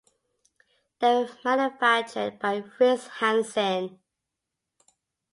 [0.99, 3.99] They were manufactured by Fritz Hansen.